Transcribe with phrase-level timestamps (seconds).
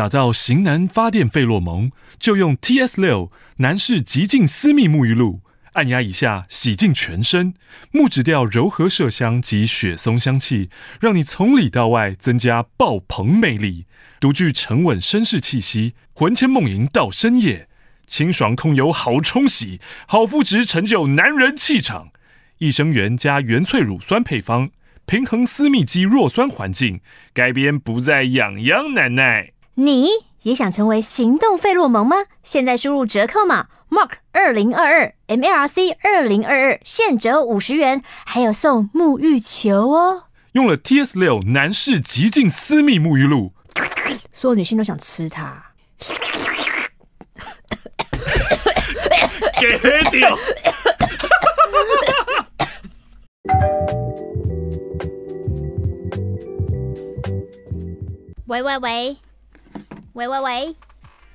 [0.00, 5.42] 打造型男发电费洛蒙，就用 TS 六男士极净私密沐浴露，
[5.74, 7.52] 按压一下，洗净全身，
[7.90, 10.70] 木质调柔和麝香及雪松香气，
[11.02, 13.84] 让你从里到外增加爆棚魅力。
[14.18, 17.68] 独具沉稳绅士气息，魂牵梦萦到深夜，
[18.06, 22.08] 清爽控油好冲洗，好肤质成就男人气场。
[22.56, 24.70] 益生元加原萃乳酸配方，
[25.04, 27.00] 平衡私密肌弱酸环境，
[27.34, 29.52] 改变不再痒痒难耐。
[29.80, 30.10] 你
[30.42, 32.26] 也想成为行动费洛蒙吗？
[32.42, 40.24] 现在输入折扣码 Mark 二零二二 M L R C 二零二二，现折五十元，还有送沐浴球哦。
[40.52, 43.54] 用了 T S 六男士极净私密沐浴露，
[44.34, 45.72] 所有女性都想吃它。
[49.58, 49.78] 给
[50.10, 50.38] 掉。
[58.46, 59.16] 喂喂喂。
[60.20, 60.76] 喂喂喂，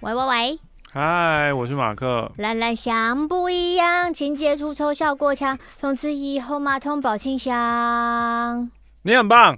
[0.02, 0.59] 喂喂喂，
[0.93, 2.31] 嗨，我是马克。
[2.38, 8.70] 蓝蓝香不一样，清洁除臭效果强，从此以后马桶保清香。
[9.01, 9.57] 你很棒。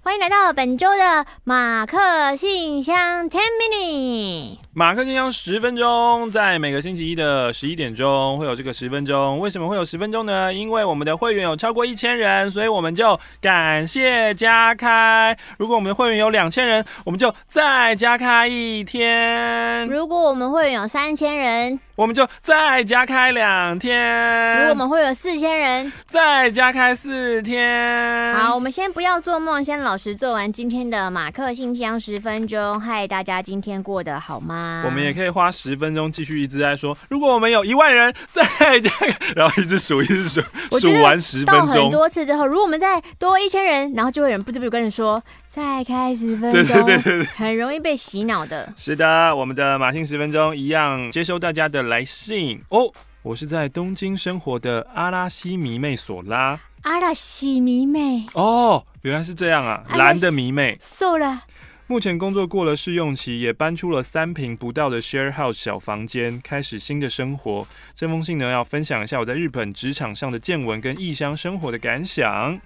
[0.00, 4.58] 欢迎来到本周的马克信箱 Ten Minute。
[4.78, 9.40] 马克信箱十分钟，在每个星期一的十一点钟会有这个十分钟。
[9.40, 10.54] 为什么会有十分钟呢？
[10.54, 15.36] 因为我们的会员有超过一千人，所以我们就感谢加开。
[15.58, 19.84] 如果我们的会员有两千人，我们就再加开一天。
[19.88, 24.58] 如果我们会员有三千人，我们就再加开两天。
[24.58, 28.32] 如果我们会有四千人，再加开四天。
[28.36, 32.80] 好，我们先不要做梦，先老实做完今天的马克信箱十分钟。
[32.80, 34.67] 嗨，大家今天过得好吗？
[34.84, 40.40] 我们也可以花十分钟继续一直在说，如果我们有一万人，在这个， 然后一直数，一直数，
[40.78, 41.66] 数完十分钟。
[41.66, 45.22] 到很多次之后，如果我们再多一千人，然后就会有人不知不觉跟你说。
[45.48, 48.72] 再开十分钟，对对对对，很容易被洗脑的。
[48.76, 52.92] 是的，我们的马信十分钟一样接收大家的来信哦。
[53.22, 56.60] 我是在东京生活的阿拉西迷妹索拉。
[56.82, 60.78] 阿拉西迷妹哦，原来是这样啊，蓝的迷妹。
[60.80, 61.42] 瘦了。
[61.90, 67.66] 目前工作过了试用期，也搬出了三坪不到的 share house 小房间，开始新的生活。
[67.94, 72.60] 这封信呢，要分享一下我在日本职场上的见闻跟异乡生活的感想。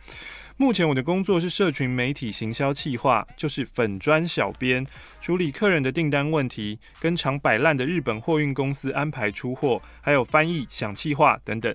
[0.56, 4.84] 目前我的工作是社群媒体行销企划，就是粉砖小编，
[5.20, 11.72] 处理客人的订单问题，跟常摆烂的日本货运公司安排出货，还有翻译、想企划等等。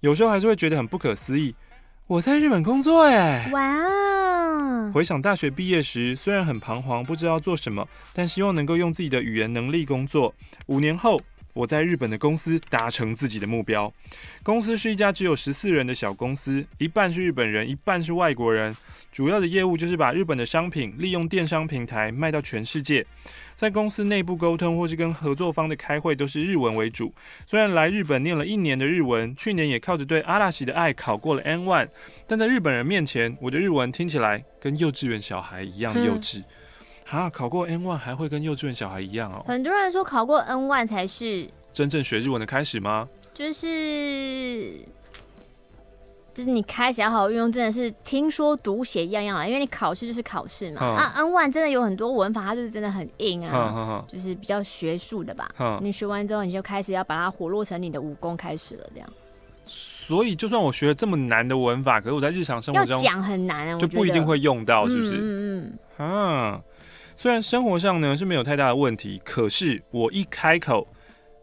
[0.00, 1.54] 有时候还是会觉得很不可思议，
[2.08, 3.50] 我在日本工作哎！
[3.52, 4.90] 哇哦！
[4.94, 10.34] 回想大学毕业时，虽然很彷徨，不知道做什么，但希望能够用自己的语言能力工作。
[10.68, 11.20] 五年后。
[11.58, 13.92] 我在日本的公司达成自己的目标。
[14.44, 18.76] 公司是一家只有十四人的小公司，一半是日本人，一半是外国人。
[19.10, 23.04] 主要的业务就是把日本的商品利用电商平台卖到全世界。
[23.56, 27.12] 在公司内部沟通或是跟合作方的开会都是日文为主。
[27.44, 31.88] 虽然来日本念了一年的日文，去年也靠着对阿拉西的爱考过了 N1，
[32.28, 36.38] 但在日本人面前，我的日文听起来跟幼稚园小孩一样幼稚。
[36.38, 36.44] 嗯
[37.10, 39.42] 啊，考过 N one 还会跟幼稚园小孩一样哦。
[39.46, 43.08] 很多人说考过 N one 才是真正学日文的开始吗？
[43.32, 44.74] 就是，
[46.34, 49.46] 就是你开始要好好运用，真的是听说读写一样样啊。
[49.46, 50.84] 因为你考试就是考试嘛。
[50.84, 55.48] 啊，N one 真的有很多文法，它就是真的很硬啊，就是比较学术的吧。
[55.80, 59.08] 你学完之后，你就开始要把它活络成你的武功开始了，这样。
[59.64, 65.16] 所以，就算我学了这么难的文法，可是我在日常生活中要讲很难啊，就不一定会用到，是不是？
[65.16, 66.06] 嗯嗯。
[66.06, 66.60] 啊。
[67.18, 70.86] 虽然生活上呢是没有太大的问题，可是我一开口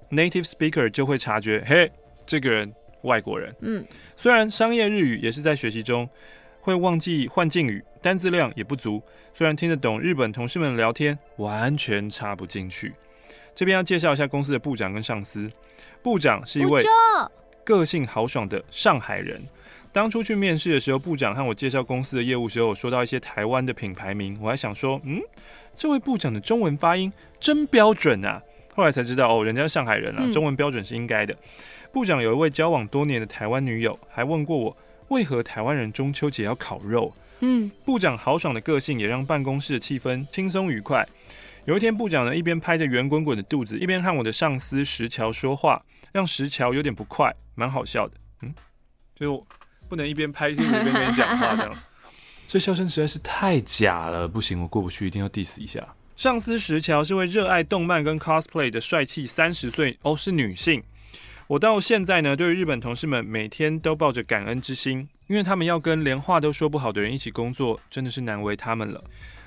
[0.10, 1.92] ，native speaker 就会察觉，嘿，
[2.26, 3.54] 这个人外国人。
[3.60, 6.08] 嗯，虽然商业日语也是在学习中，
[6.62, 9.04] 会忘记换敬语，单字量也不足。
[9.34, 12.94] 虽然听得懂日本同事们聊天，完全插不进去。
[13.54, 15.52] 这边要介绍一下公司的部长跟上司。
[16.02, 16.82] 部长是一位
[17.66, 19.44] 个性豪爽的上海人。
[19.96, 25.22] 当初去面试的时候，部长和我介绍公司的业务时候，我说到一些台湾的品牌名，我还想说，嗯，
[25.74, 28.42] 这位部长的中文发音真标准啊。
[28.76, 31.34] 后来才知道，哦，人家是上海人啊，中文标准是应该的。
[31.34, 31.40] 嗯。
[31.94, 34.78] 部长有一位交往多年的台湾女友，还问过我，
[35.08, 37.14] 为何台湾人中秋节要烤肉？
[37.40, 41.08] 嗯，部长豪爽的个性也让办公室的气氛轻松愉快。
[41.64, 45.82] 有一天，部长呢一边拍着圆滚滚的肚子，一边和我的上司石桥说话，
[46.12, 48.18] 让石桥有点不快，蛮好笑的。
[48.42, 48.54] 嗯，
[49.16, 49.48] 就。
[49.88, 51.78] 不能一边拍一边一边跟你讲话，这样，
[52.48, 55.86] 这笑声实在是太假了，不行，我过不去，一定要 diss 一下。
[56.16, 60.82] 上司石桥是位热爱动漫跟 cosplay 的帅气三十岁哦，是女性。
[61.48, 69.04] 我到现在呢，对于日本同事们每天都抱着感恩之心，因为他们要跟连话都说不好的人一起工作，真的是难为他们了。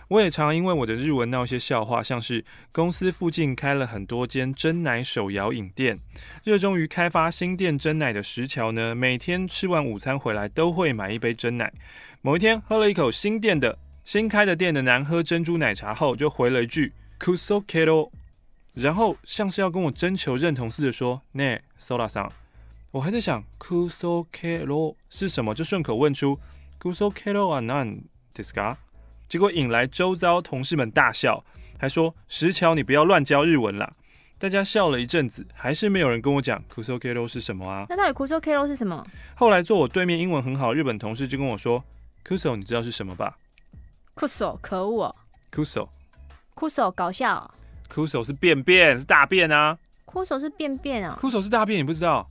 [0.10, 5.98] 我也常因为我的日文闹一些笑话，像是公司附近开了很多间珍奶手摇饮店。
[6.44, 11.74] 热衷于开发新店珍奶的石桥呢，每天吃完午餐回来都会买一杯珍奶。
[12.22, 18.12] 某一天喝了一口新店的新开的店的难喝珍珠奶茶后，就回了一句 “kuso kero”，
[18.74, 22.32] 然后像是要跟我征求认同似的说“ね、ソラさん”。
[22.92, 26.40] 我还在想 “kuso kero” 是什么，就顺口问出
[26.80, 28.04] “kuso kero 啊，なん
[28.36, 28.76] ですか？”
[29.29, 31.45] 结果引来周遭同事们大笑，
[31.79, 33.93] 还说：“石桥，你不要乱教日文啦！”
[34.39, 37.85] 大家笑了一阵子，还是没有人跟我讲 “kuso kero” 是什么啊？
[37.89, 39.05] 那到底 “kuso kero” 是什么？
[39.35, 41.85] 后来坐我对面英文很好日本同事就跟我说
[42.25, 43.37] ：“kuso，你知道是什么吧
[44.15, 45.17] ？”“kuso，可恶哦。
[45.53, 47.53] ”“kuso，kuso，搞笑。
[47.93, 49.77] ”“kuso 是便便，是大便啊。
[50.07, 51.19] ”“kuso 是便便啊。
[51.21, 52.31] ”“kuso 是大便，你不知道？”“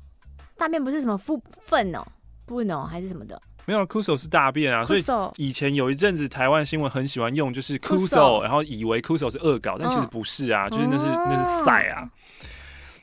[0.57, 2.03] 大便不是什么粪粪哦，
[2.45, 5.03] 不哦，还是什么的？”没有，kuso 是大便啊，所以
[5.35, 12.09] 以前有一阵子台湾新闻很喜欢用，就是 kuso，然后以为 kuso 是恶搞，但其实不是啊，就是那是那是赛啊，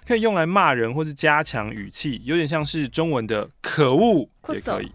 [0.07, 4.91] 可以用来骂人或是加强语气，有点像是中文的可恶也可以。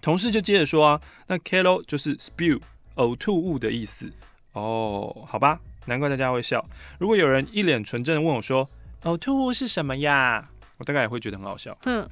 [0.00, 2.60] 同事就接着说啊，那 “kilo” 就是 spew
[2.94, 4.08] 呕吐物的意思
[4.52, 6.64] 哦，好吧，难怪大家会笑。
[7.00, 8.68] 如果有人一脸纯正的问我说
[9.02, 10.48] 呕吐物是什么呀，
[10.78, 11.76] 我大概也会觉得很好笑。
[11.86, 12.08] 嗯。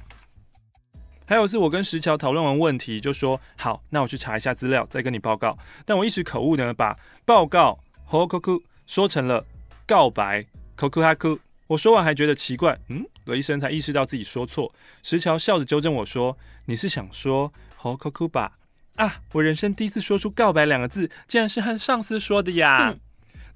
[1.29, 5.55] 还有是我跟石桥讨论完问题，就说好，那我去查一下资料，再跟你报告。
[5.85, 7.77] 但我一时口误呢，把报告
[8.09, 9.45] hokoku 说成了
[9.85, 11.37] 告白 kokuhaku。
[11.67, 14.73] 我说完还觉得奇怪，嗯，了一声才意识到自己说错。
[15.03, 16.35] 石桥笑着纠正我说
[16.65, 18.53] ：“你是想说 hokoku 吧？”
[18.97, 22.95] 啊，我人生第一次说出告白两个字，竟然是和上司说的呀！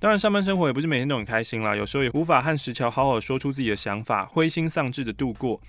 [0.03, 5.61] 当然，上班生活也不是每天都很开心啦，有时候也无法和石桥好好说出自己的想法，灰心丧志的度过。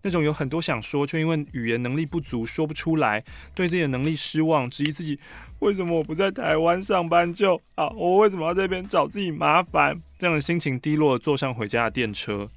[0.00, 3.22] 那种有很多想说，却因为语言能力不足说不出来，
[3.54, 5.20] 对自己的能力失望，质疑自己
[5.58, 10.00] 为什么我不在台湾上班就好，我为什么要在这边找自己麻烦？
[10.18, 12.48] 这样的心情低落，坐上回家的电车。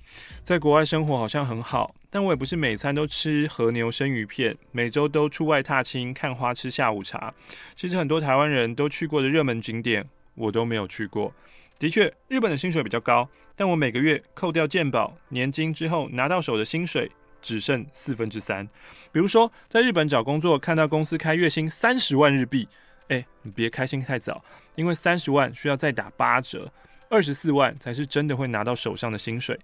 [0.41, 7.33] 在国外生活好像很好，但我也不是每餐都吃和牛生鱼片，每周都出外踏青看花吃下午茶。
[7.75, 10.07] 其实很多台湾人都去过的热门景点。
[10.35, 11.33] 我都没有去过。
[11.77, 17.11] 的确，日本的薪水比较高，但我每个月扣掉健保、年金之后拿到手的薪水
[17.41, 18.65] 只剩四分之三。
[19.11, 22.67] 比如说，在日本找工作，看到公司开月薪三十万日币，
[23.09, 24.43] 哎，你别开心太早，
[24.75, 26.71] 因为三十万需要再打八折，
[27.09, 29.59] 二十四万才是真的会拿到手上的薪水。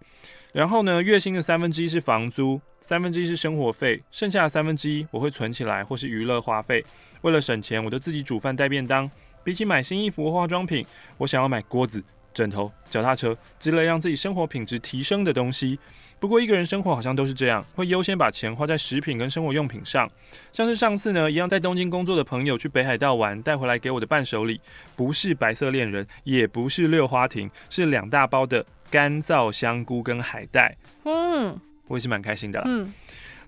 [0.51, 6.83] 然后呢，月薪的三分之一是房租，三分之一是生活费，剩下的三分之一我会存起来或是娱乐花费。
[7.21, 9.09] 为了省钱，我就自己煮饭带便当。
[9.43, 10.85] 比起买新衣服或化妆品，
[11.17, 12.03] 我想要买锅子、
[12.33, 15.79] 枕头、脚踏车之类让自己生活品质提升的东西。
[16.19, 20.07] 不过一个人生活好像都是这样，会优先把钱花在食品跟生活用品上。
[20.53, 24.61] 像是上次呢，一样在东京工作的朋友去北海道玩，带回来给我的伴手礼，
[24.95, 30.77] 不是白色恋人，也不是六花亭，是两大包的干燥香菇跟海带。
[31.05, 32.65] 嗯，我也是蛮开心的啦。
[32.67, 32.93] 嗯。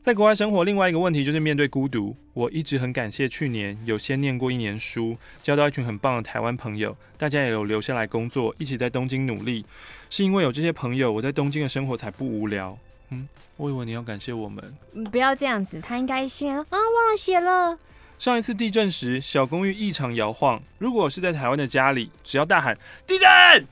[0.04, 2.14] 在国外生活，另外一个问题就是面对孤独。
[2.34, 9.66] 我一直很感谢去年有先念过一年书，交到一群很棒的台湾朋友，大家也有留下来工作，一起在东京努力。
[10.10, 12.78] 是因为有这些朋友，我在东京的生活才不无聊。
[13.12, 14.76] 嗯，我以为你要感谢我们。
[14.92, 17.80] 嗯，不要这样子，他应该先啊，忘了写了。
[18.20, 20.62] 上一次地震时，小公寓异常摇晃。
[20.80, 22.78] 如果是在台湾的家里，只要大喊
[23.08, 23.66] 地震，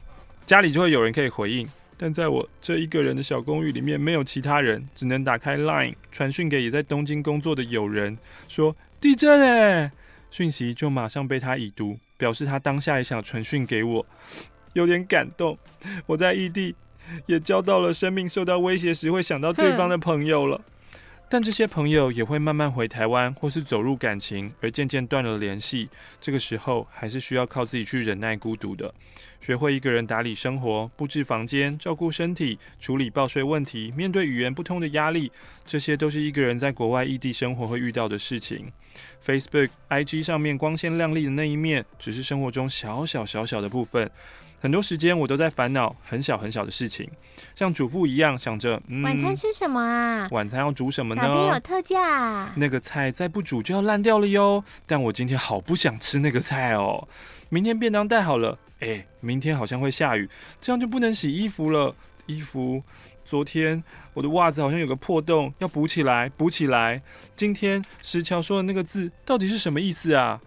[0.46, 1.68] 家里就会有人可以回应。
[2.04, 8.18] 但在我这一个人的小公寓里面，没有其他人，只能打开 Line 传讯给也在东京工作的友人，
[8.48, 9.92] 说地震哎，
[10.32, 14.04] 讯息就马上被他已读，表示他当下也想传讯给我，
[14.74, 15.56] 有点感动。
[16.08, 16.74] 我在异地
[17.28, 20.60] 也交到了生命受到威胁时会想到对方的朋友了。
[21.32, 25.88] 但这些朋友也会慢慢回台湾，或是走入感情，而渐渐断了联系。
[26.20, 28.94] 这个时候，还是需要靠自己去忍耐孤独的，
[29.40, 35.32] 学会一个人打理生活、布置房间、照顾身体、处理报税问题、面对语言不通的压力，
[35.66, 38.70] 这些都是一个人在国外异地生活会遇到的事情。
[39.26, 44.12] Facebook、IG 上面光鲜亮丽的那一面，只是生活中小小小小的部分。
[44.62, 47.10] 很多时间我都在烦恼很小很小的事情，
[47.56, 50.28] 像主妇一样想着，嗯，晚餐吃什么啊？
[50.30, 51.22] 晚餐要煮什么呢？
[51.24, 52.54] 哪边有特价？
[52.56, 54.64] 那个菜再不煮就要烂掉了哟。
[54.86, 57.08] 但我今天好不想吃那个菜哦。
[57.50, 60.30] 明天便当带好了，哎，明天好像会下雨，
[60.62, 61.96] 这样就不能洗衣服了。
[62.28, 62.84] 衣服，
[63.26, 67.02] 昨天我的袜子好像有个破洞，要补起来，补起来。
[67.36, 70.40] 今天石桥说的那个字到底是什么意思啊？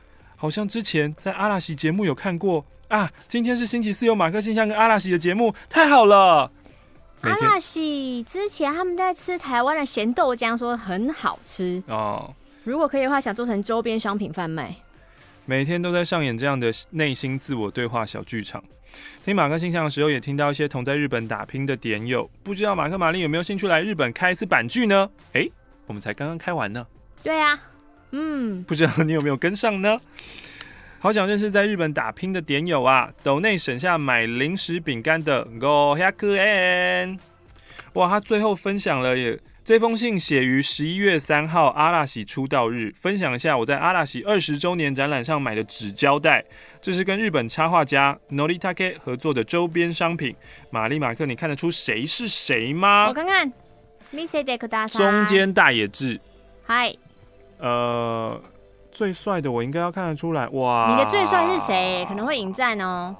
[0.45, 2.63] 好像之前在阿拉西节目有看过。
[2.89, 6.51] 啊，今天是星期四，有马克信箱跟阿拉西的节目，太好了！
[7.23, 12.31] 阿拉西之前他们在吃台湾的咸豆浆，说很好吃哦。
[12.63, 14.77] 如果可以的话，想做成周边商品贩卖。
[15.47, 18.63] 每天都在上演这样的内心自我对话小剧场。
[19.25, 25.09] 听马克信箱的时候，也听到一些同在日本打拼的点友，不知道马克玛丽有没有兴趣来日本开一次版剧呢？
[25.29, 25.53] 哎、欸，
[25.87, 26.87] 我们才刚刚开完呢。
[27.23, 27.59] 对啊，
[28.14, 30.00] 嗯，不知道你有没有跟上呢？
[31.00, 33.10] 好想认识在日本打拼的点友啊！
[33.24, 37.18] 斗内省下买零食饼干的五百円。
[37.94, 46.44] 哇，他最后分享了也这封信写于十一月三号阿拉喜出道日，分享一下我在阿拉喜二十周年展览上买的纸胶带，
[46.82, 50.36] 这是跟日本插画家 Noritake 合作的周边商品。
[50.70, 53.08] 玛丽马克，你看得出谁是谁吗？
[53.08, 53.54] 我看看，
[54.12, 54.98] 见せてください。
[54.98, 56.20] 中间大野智。
[56.66, 56.94] 嗨。
[57.60, 58.42] 呃。
[58.92, 60.90] 最帅的我应该要看得出来哇！
[60.90, 62.04] 你的最帅是谁？
[62.10, 63.16] 可能会引战哦。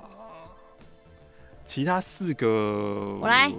[1.64, 3.50] 其他四个，我来。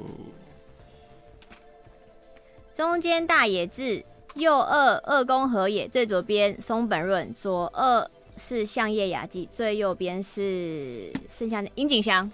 [2.75, 4.04] 中间大野智，
[4.35, 12.30] 右二二宫和也，最左边松本润，左二是相叶雅纪，最右边是剩下的樱井翔。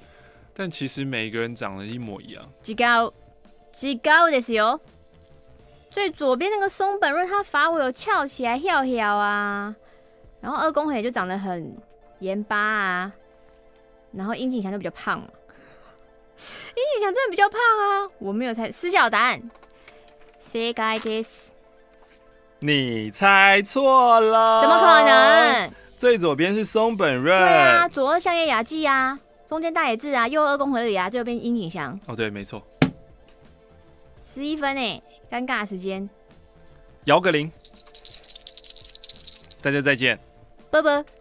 [0.54, 2.42] 但其实每一个人长得一模一样。
[2.62, 3.12] 极高，
[3.70, 4.80] 极高ですよ。
[5.91, 9.75] 最左边那个松本润，他发尾有翘起来，翘翘啊。
[10.39, 11.75] 然后二宫和也就长得很
[12.19, 13.11] 盐巴啊。
[14.13, 15.27] 然后樱井翔就比较胖嘛。
[16.75, 18.09] 樱井翔真的比较胖啊。
[18.19, 19.41] 我没有猜，私下有答案。
[20.39, 21.49] 谁该 this？。
[22.59, 24.61] 你猜错了。
[24.61, 25.71] 怎么可能？
[25.97, 27.37] 最左边是松本润。
[27.37, 31.99] 对啊，左二相叶雅纪啊，中间大野智啊，右二宫和也啊，最右边樱井翔。
[32.07, 32.61] 哦，对，没错。
[34.23, 35.03] 十一分诶。
[35.31, 36.09] 尴尬的时间，
[37.05, 37.49] 摇个铃，
[39.61, 40.19] 大家再见，
[40.69, 41.20] 拜拜。